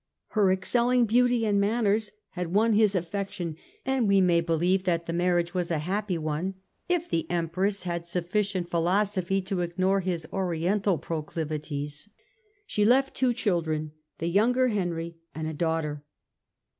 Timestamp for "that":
4.85-5.05